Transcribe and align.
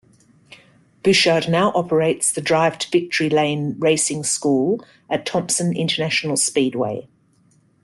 Bouchard 1.03 1.47
now 1.47 1.71
operates 1.75 2.31
the 2.31 2.41
Drive 2.41 2.79
to 2.79 2.89
Victory 2.89 3.29
Lane 3.29 3.75
Racing 3.77 4.23
School 4.23 4.83
at 5.11 5.27
Thompson 5.27 5.77
International 5.77 6.37
Speedway. 6.37 7.07